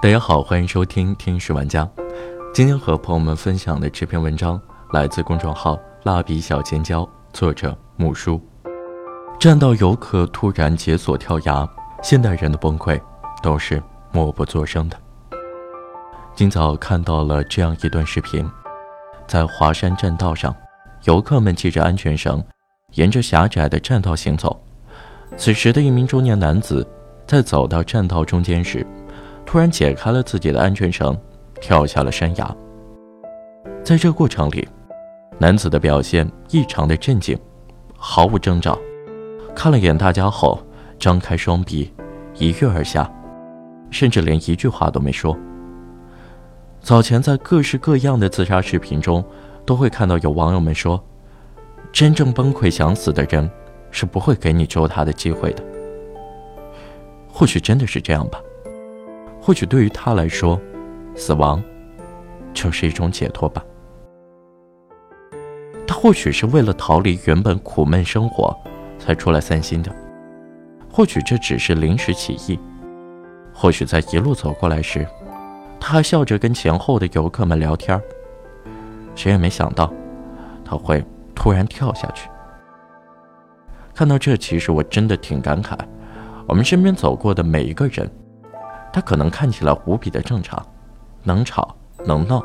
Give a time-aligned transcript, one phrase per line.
[0.00, 1.84] 大家好，欢迎收听《天使玩家》。
[2.54, 4.60] 今天和朋友们分享的这篇文章
[4.92, 8.40] 来自公众号“蜡笔小尖椒”，作者木叔。
[9.40, 11.68] 站到游客突然解锁跳崖，
[12.00, 13.00] 现代人的崩溃
[13.42, 14.96] 都是默不作声的。
[16.32, 18.48] 今早看到了这样一段视频，
[19.26, 20.54] 在华山栈道上，
[21.06, 22.40] 游客们系着安全绳，
[22.92, 24.64] 沿着狭窄的栈道行走。
[25.36, 26.86] 此时的一名中年男子，
[27.26, 28.86] 在走到栈道中间时，
[29.48, 31.18] 突然解开了自己的安全绳，
[31.58, 32.56] 跳下了山崖。
[33.82, 34.68] 在这过程里，
[35.38, 37.34] 男子的表现异常的镇静，
[37.96, 38.78] 毫无征兆，
[39.56, 40.62] 看了眼大家后，
[40.98, 41.90] 张开双臂，
[42.34, 43.10] 一跃而下，
[43.90, 45.34] 甚至连一句话都没说。
[46.82, 49.24] 早前在各式各样的自杀视频中，
[49.64, 51.02] 都会看到有网友们说，
[51.90, 53.50] 真正崩溃想死的人，
[53.90, 55.64] 是不会给你救他的机会的。
[57.26, 58.38] 或许真的是这样吧。
[59.48, 60.60] 或许对于他来说，
[61.16, 61.62] 死亡
[62.52, 63.64] 就是一种解脱吧。
[65.86, 68.54] 他或许是为了逃离原本苦闷生活，
[68.98, 69.90] 才出来散心的。
[70.92, 72.60] 或许这只是临时起意。
[73.54, 75.08] 或许在一路走过来时，
[75.80, 77.98] 他还笑着跟前后的游客们聊天
[79.14, 79.90] 谁也没想到，
[80.62, 81.02] 他会
[81.34, 82.28] 突然跳下去。
[83.94, 85.74] 看到这，其实我真的挺感慨，
[86.46, 88.06] 我们身边走过的每一个人。
[88.98, 90.60] 他可能看起来无比的正常，
[91.22, 91.72] 能吵
[92.04, 92.42] 能闹，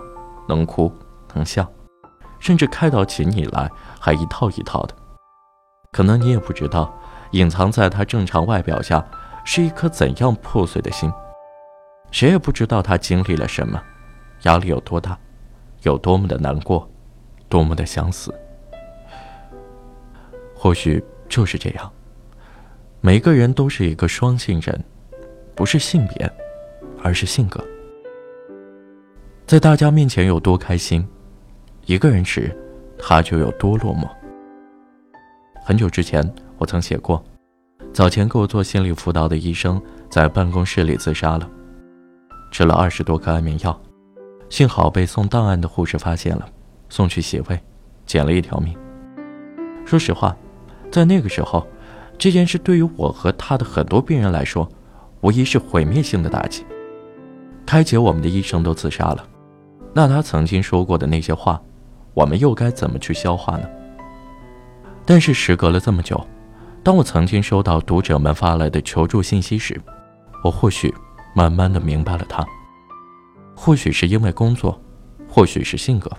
[0.48, 0.94] 能哭
[1.34, 1.68] 能笑，
[2.38, 3.68] 甚至开导起你来
[4.00, 4.94] 还一套一套的。
[5.92, 6.94] 可能你也不知道，
[7.31, 9.04] 隐藏在他正常外表下
[9.44, 11.12] 是一颗怎样破碎的心。
[12.12, 13.81] 谁也不知道他经历了什么，
[14.44, 15.18] 压力有多大，
[15.81, 16.88] 有多么的难过，
[17.50, 18.31] 多么的想死。
[20.56, 21.92] 或许就是这样，
[23.02, 24.86] 每个人都是一个双性人。
[25.56, 26.34] 不是性别，
[27.04, 27.64] 而是性格。
[29.46, 31.06] 在大家面前有多开心，
[31.86, 32.56] 一个人时，
[32.97, 34.09] 他就有多落寞。
[35.66, 36.28] 很久之前，
[36.58, 37.24] 我曾写过，
[37.94, 41.47] 早前给我做心理辅导的医生在办公室里自杀了，
[42.52, 43.80] 吃了二十多颗安眠药，
[44.50, 46.47] 幸好被送档案的护士发现了，
[46.88, 47.59] 送去洗胃，
[48.06, 48.74] 捡了一条命。
[49.85, 50.35] 说实话，
[50.90, 51.68] 在那个时候，
[52.18, 54.68] 这件事对于我和他的很多病人来说。
[55.22, 56.66] 无疑是毁灭性的打击。
[57.66, 59.25] 开解我们的医生都自杀了，
[59.94, 61.59] 那他曾经说过的那些话，
[62.13, 63.68] 我们又该怎么去消化呢？
[65.06, 66.19] 但是时隔了这么久，
[66.84, 69.79] 当我曾经收到读者们发来的求助信息时，
[70.44, 70.94] 我或许
[71.35, 72.46] 慢慢的明白了他。
[73.56, 74.79] 或许是因为工作，
[75.28, 76.12] 或许是性格，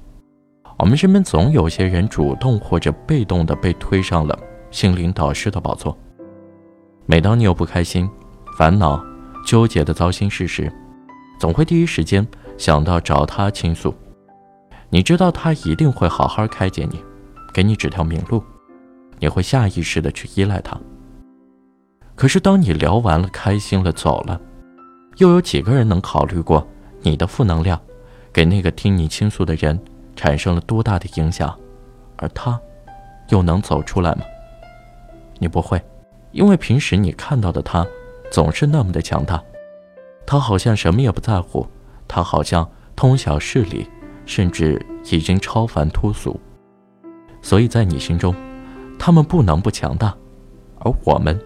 [0.79, 4.39] 我们身边总有些人主动或者被动的被推上了
[4.71, 5.97] 心灵导师的宝座。
[7.07, 8.09] 每当你有不开心，
[8.57, 9.03] 烦恼、
[9.47, 10.73] 纠结的糟心事时，
[11.45, 13.95] 总会第一时间想到找他倾诉。
[14.89, 16.99] 你知道他一定会好好开解你，
[17.53, 18.43] 给你指条明路，
[19.19, 20.75] 你会下意识的去依赖他。
[22.15, 24.41] 可是当你聊完了、开心了、走了，
[25.19, 26.67] 又有几个人能考虑过
[27.03, 27.79] 你的负能量
[28.33, 29.79] 给那个听你倾诉的人
[30.17, 31.55] 产生了多大的影响，
[32.17, 32.59] 而他
[33.29, 34.23] 又能走出来吗？
[35.39, 35.79] 你不会，
[36.33, 37.87] 因为平时你看到的他。
[38.33, 39.41] 总是那么的强大，
[40.27, 41.67] 他好像什么也不在乎，
[42.09, 43.89] 他好像通晓事理，
[44.27, 46.41] 甚至已经超凡脱俗。
[47.43, 48.35] 所以在你心中，
[48.99, 50.17] 他们不能不强大，
[50.79, 51.39] 而我们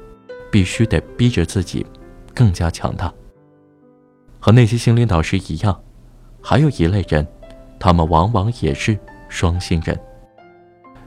[0.51, 1.85] 必须得逼着自己
[2.35, 3.13] 更加强大。
[4.39, 5.81] 和那些心灵导师一样，
[6.41, 7.27] 还有一类人，
[7.81, 8.97] 他们往往也是
[9.29, 9.99] 双性人，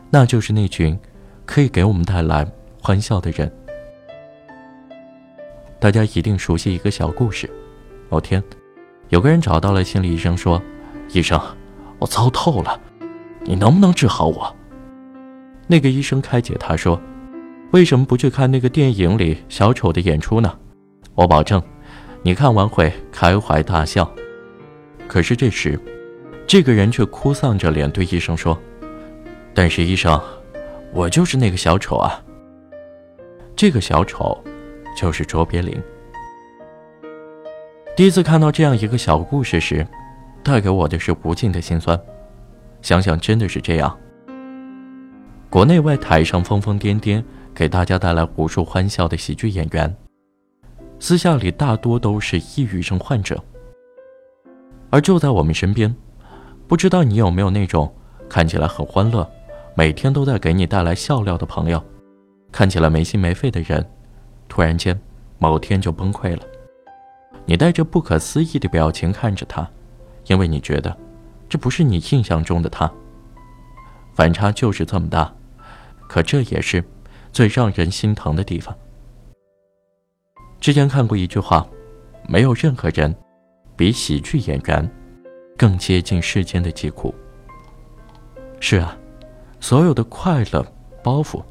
[0.09, 0.99] 那就是那群
[1.45, 2.45] 可以给我们带来
[2.81, 3.49] 欢笑的人。
[5.79, 7.49] 大家一定熟悉一个小故事。
[8.11, 8.43] 某天，
[9.07, 10.61] 有个人找到了心理医生，说
[11.13, 11.39] ：“医生，
[11.97, 12.77] 我糟透了，
[13.45, 14.53] 你能不能治好我？”
[15.65, 17.01] 那个医生开解他说
[17.71, 20.59] ：“为什么不去看那个电影里小丑的演出呢？
[21.15, 21.63] 我保证，
[22.21, 24.13] 你看完会开怀大笑。”
[25.07, 25.79] 可是这时，
[26.45, 28.59] 这个人却哭丧着脸对医生说
[29.55, 30.21] ：“但是医生，
[30.93, 32.21] 我就是那个小丑啊。”
[33.55, 34.37] 这个小丑。
[34.93, 35.81] 就是卓别林。
[37.93, 39.85] 第一次看到这样一个小故事时，
[40.41, 41.99] 带给我的是无尽的心酸。
[42.81, 43.95] 想想真的是这样，
[45.49, 47.21] 国内外台上疯疯癫癫，
[47.53, 49.93] 给大家带来无数欢笑的喜剧演员，
[50.99, 53.43] 私下里大多都是抑郁症患者。
[54.89, 55.93] 而就在我们身边，
[56.67, 57.93] 不知道你有没有那种
[58.29, 59.29] 看起来很欢乐，
[59.75, 61.83] 每天都在给你带来笑料的朋友，
[62.53, 63.85] 看起来没心没肺的人。
[64.47, 64.99] 突然间，
[65.37, 66.43] 某天就崩溃了。
[67.45, 69.69] 你带着不可思议的表情看着他，
[70.27, 70.95] 因为你觉得
[71.49, 72.91] 这不是你印象中的他。
[74.13, 75.33] 反差就是这么大，
[76.07, 76.83] 可这也是
[77.31, 78.75] 最让人心疼的地方。
[80.59, 81.67] 之前看过一句话：
[82.27, 83.13] 没有任何人
[83.75, 84.89] 比喜剧演员
[85.57, 87.13] 更接近世间的疾苦。
[88.59, 88.95] 是啊，
[89.59, 90.65] 所有的快乐
[91.01, 91.43] 包袱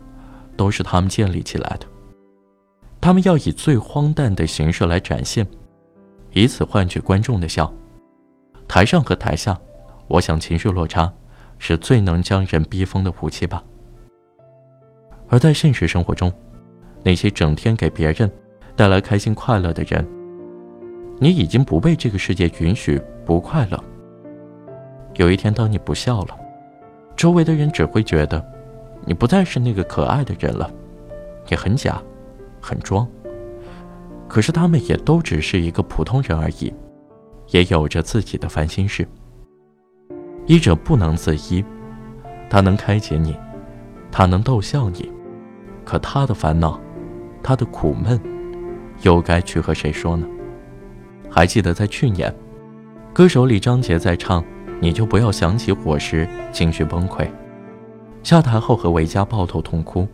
[0.56, 1.86] 都是他们建立起来的。
[3.00, 5.44] 他们要以最荒诞的形式来展现，
[6.32, 7.72] 以此换取观众的笑。
[8.68, 9.58] 台上和台下，
[10.06, 11.12] 我想情绪落差
[11.58, 13.62] 是最能将人逼疯的武器吧。
[15.28, 16.32] 而在现实生活中，
[17.02, 18.30] 那些整天给别人
[18.76, 20.06] 带来开心快乐的人，
[21.18, 23.82] 你已经不被这个世界允许不快乐。
[25.14, 26.36] 有一天，当你不笑了。
[27.16, 28.44] 周围的人只会觉得，
[29.04, 30.70] 你不再是那个可爱的人了，
[31.48, 32.00] 你很假，
[32.60, 33.06] 很装。
[34.30, 36.72] 可是他们也都只是一个普通人而已，
[37.48, 39.06] 也有着自己的烦心事。
[40.46, 41.64] 医者不能自医，
[42.48, 43.36] 他能开解你，
[44.12, 45.10] 他能逗笑你，
[45.84, 46.80] 可他的烦恼，
[47.42, 48.20] 他的苦闷，
[49.02, 50.24] 又该去和谁说呢？
[51.28, 52.32] 还记得在去年，
[53.12, 54.44] 歌手里张杰在唱。
[54.82, 57.28] 你就不要想起我时情绪崩溃，
[58.22, 60.08] 下台后和维嘉抱头痛哭。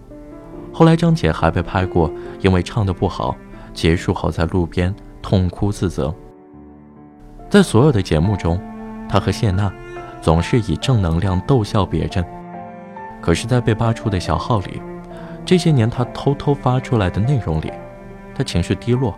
[0.73, 2.11] 后来张杰还被拍过，
[2.41, 3.37] 因为唱得不好，
[3.77, 6.13] 结束后在路边痛哭自责。
[7.51, 8.59] 在所有的节目中，
[9.07, 9.71] 他和谢娜
[10.21, 12.25] 总是以正能量逗笑别人。
[13.21, 14.81] 可是，在被扒出的小号里，
[15.45, 17.71] 这些年他偷偷发出来的内容里，
[18.35, 19.15] 他情绪低落，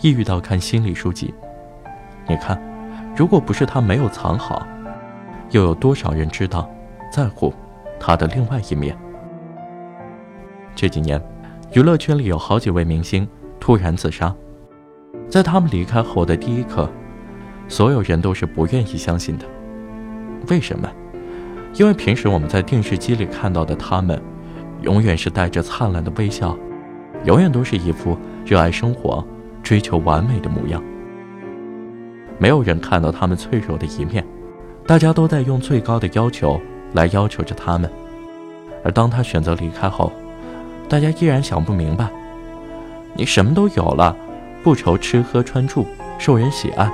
[0.00, 1.34] 抑郁到看心理书籍。
[2.26, 2.60] 你看，
[3.14, 4.66] 如果不是他没有藏好。
[5.50, 6.68] 又有多少人知道、
[7.10, 7.52] 在乎
[7.98, 8.96] 他的另外一面？
[10.74, 11.20] 这几年，
[11.72, 13.26] 娱乐圈里有好几位明星
[13.68, 14.34] 突然自杀，
[15.28, 16.90] 在他们离开后的第一刻，
[17.68, 19.44] 所有人都是不愿意相信的。
[20.48, 20.90] 为什么？
[21.74, 24.18] 因为平时我们在电视机里看到的他们，
[24.80, 26.56] 永远是带着灿烂的微笑，
[27.26, 28.16] 永远都是一副
[28.46, 29.22] 热爱生活、
[29.62, 30.82] 追求完美的模样。
[32.38, 34.26] 没有人看到他们脆弱的一面。
[34.86, 36.58] 大家都在用最高的要求
[36.94, 37.90] 来要求着他们，
[38.82, 40.10] 而当他选择离开后，
[40.88, 42.08] 大家依然想不明白：
[43.18, 44.16] 你什么都有了，
[44.62, 45.84] 不愁吃喝穿住，
[46.20, 46.88] 受人喜爱，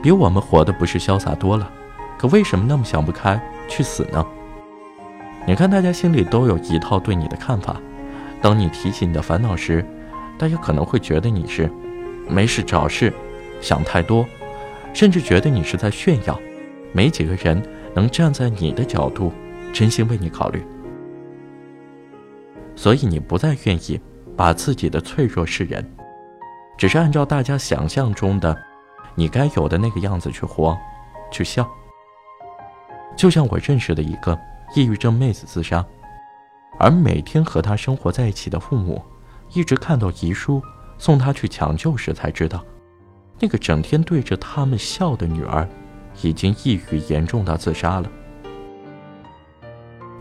[0.00, 1.68] 比我们活的不是潇洒多了？
[2.16, 4.24] 可为什么那么想不开去死呢？
[5.48, 7.76] 你看，大家心里都有一套对你的看法。
[8.40, 9.84] 当你提起你的烦恼时，
[10.38, 11.68] 大家可能会觉得你是
[12.28, 13.12] 没事找事，
[13.60, 14.24] 想太多，
[14.92, 16.38] 甚至觉得你是在炫耀。
[16.92, 17.60] 没几个人
[17.96, 19.32] 能站在你的角度，
[19.72, 20.62] 真心为你考虑，
[22.76, 24.00] 所以你不再愿意
[24.36, 25.84] 把自己的脆弱示人，
[26.76, 28.56] 只是按照大家想象中的
[29.14, 30.76] 你该有的那个样子去活，
[31.30, 31.68] 去笑。
[33.16, 34.38] 就像我认识的一个
[34.74, 35.84] 抑郁症妹子自杀，
[36.78, 39.02] 而每天和她生活在一起的父母，
[39.52, 40.62] 一直看到遗书
[40.98, 42.64] 送她去抢救时才知道，
[43.38, 45.68] 那个整天对着他们笑的女儿。
[46.22, 48.08] 已经抑郁严重到自杀了。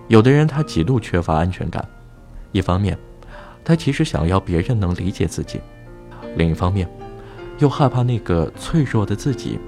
[0.08, 1.88] 有的人他极度缺乏安全感，
[2.52, 2.98] 一方面，
[3.64, 5.60] 他其实想要别人能理解自己；
[6.36, 6.90] 另一方面，
[7.60, 9.60] 又害怕那个脆弱的自己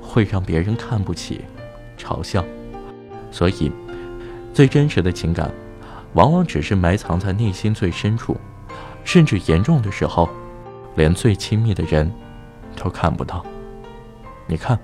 [0.00, 1.40] 会让别人看不起、
[1.98, 2.44] 嘲笑。
[3.30, 3.70] 所以，
[4.52, 5.52] 最真实的情感，
[6.14, 8.36] 往往只是埋藏在内心最深处，
[9.04, 10.28] 甚至严重的时候，
[10.96, 12.10] 连最亲密的人
[12.76, 13.44] 都看不到。
[14.46, 14.78] 你看。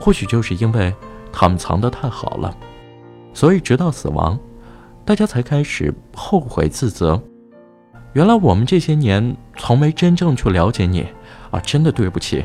[0.00, 0.92] 或许就是因为
[1.32, 2.54] 他们藏得太好了，
[3.32, 4.38] 所以直到死亡，
[5.04, 7.22] 大家才开始后悔自责。
[8.14, 11.06] 原来我们这些年从没真正去了解你
[11.50, 12.44] 啊，真的对不起。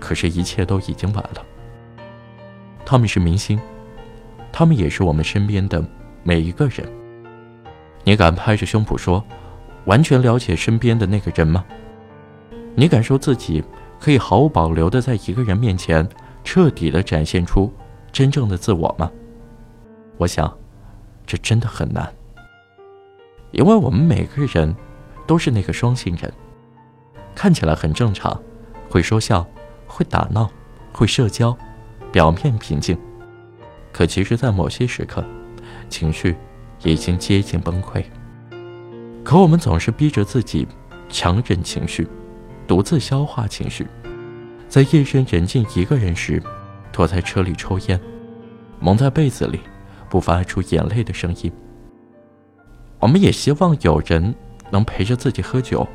[0.00, 1.44] 可是，一切都已经晚了。
[2.84, 3.58] 他们是明星，
[4.50, 5.82] 他们也是我们身边的
[6.22, 6.86] 每一个人。
[8.02, 9.22] 你敢拍着胸脯说，
[9.84, 11.64] 完全了解身边的那个人吗？
[12.74, 13.62] 你敢说自己
[14.00, 16.06] 可以毫无保留的在一个人面前？
[16.44, 17.72] 彻底的展现出
[18.12, 19.10] 真正的自我吗？
[20.16, 20.56] 我想，
[21.26, 22.08] 这真的很难。
[23.56, 24.74] 因为我们每个人
[25.26, 26.30] 都是那个双性人，
[27.34, 28.38] 看起来很正常，
[28.90, 29.46] 会说笑，
[29.86, 30.50] 会打闹，
[30.92, 31.56] 会社交，
[32.12, 32.98] 表面平静，
[33.92, 35.24] 可其实，在某些时刻，
[35.88, 36.36] 情绪
[36.82, 38.04] 已经接近崩溃。
[39.24, 40.68] 可我们总是逼着自己
[41.08, 42.06] 强忍情绪，
[42.66, 43.86] 独自消化情绪。
[44.68, 46.42] 在夜深人静一个人时，
[46.92, 47.98] 躲在车里抽烟，
[48.80, 49.60] 蒙在被子里，
[50.10, 51.50] 不发出眼泪的声音。
[52.98, 54.34] 我们也希望有人
[54.70, 55.86] 能陪着自己喝酒，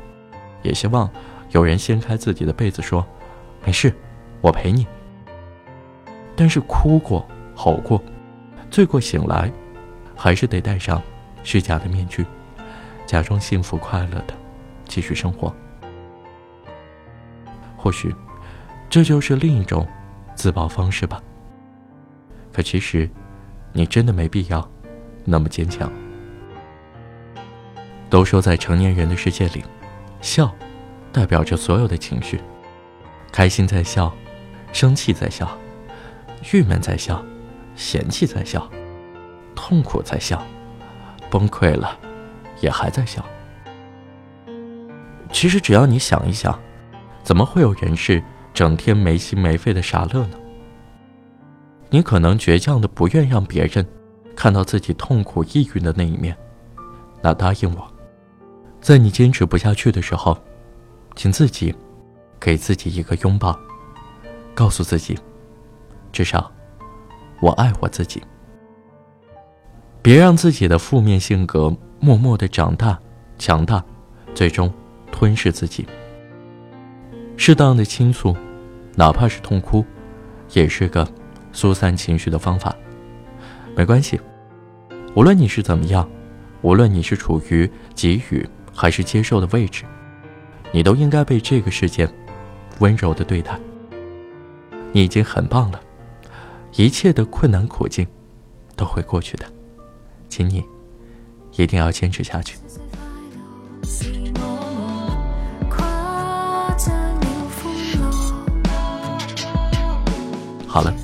[0.62, 1.10] 也希望
[1.50, 3.04] 有人掀开自己的被子说
[3.64, 3.92] ：“没事，
[4.40, 4.86] 我陪你。”
[6.34, 8.02] 但是哭过、吼过、
[8.70, 9.52] 醉过，醒来，
[10.16, 11.02] 还是得戴上
[11.42, 12.24] 虚假的面具，
[13.04, 14.34] 假装幸福快乐的
[14.86, 15.54] 继续生活。
[17.76, 18.14] 或许，
[18.88, 19.86] 这就是另一种
[20.34, 21.20] 自保方式吧。
[22.52, 23.10] 可其实，
[23.72, 24.66] 你真的没必要
[25.24, 25.92] 那么坚强。
[28.12, 29.64] 都说在成年人的世界里，
[30.20, 30.54] 笑
[31.10, 32.38] 代表着所有的情绪，
[33.32, 34.12] 开心在笑，
[34.70, 35.48] 生气在笑，
[36.52, 37.24] 郁闷在笑，
[37.74, 38.70] 嫌弃在笑，
[39.54, 40.44] 痛苦在笑，
[41.30, 41.98] 崩溃了
[42.60, 43.24] 也还在笑。
[45.32, 46.60] 其实只要你想一想。
[47.22, 50.36] 怎么会有人是整天没心没肺的傻乐呢？
[51.88, 53.86] 你可能倔强的不愿让别人
[54.36, 56.36] 看到自己痛苦抑郁的那一面。
[57.22, 57.91] 那答应我，
[58.82, 60.36] 在你坚持不下去的时候，
[61.14, 61.72] 请自己
[62.40, 63.56] 给自己一个拥抱，
[64.54, 65.16] 告诉自己，
[66.10, 66.50] 至少
[67.40, 68.20] 我爱我自己。
[70.02, 72.98] 别让自己的负面性格默默的长大、
[73.38, 73.82] 强大，
[74.34, 74.70] 最终
[75.12, 75.86] 吞噬自己。
[77.36, 78.36] 适当的倾诉，
[78.96, 79.84] 哪怕是痛哭，
[80.54, 81.06] 也是个
[81.52, 82.74] 疏散情绪的方法。
[83.76, 84.20] 没关系，
[85.14, 86.08] 无论你是怎么样，
[86.62, 88.44] 无论你是处于给予
[88.74, 89.84] 还是接受的位置，
[90.72, 92.08] 你都应该被这个世界
[92.78, 93.58] 温柔的对待。
[94.92, 95.80] 你已经很棒了，
[96.76, 98.06] 一切的困难苦境
[98.76, 99.46] 都会过去的，
[100.28, 100.64] 请你
[101.56, 102.58] 一定要坚持下去。
[110.66, 110.94] 好了，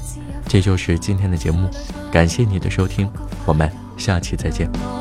[0.47, 1.69] 这就是今天的节目，
[2.11, 3.11] 感谢你的收听，
[3.45, 4.98] 我们下期再见。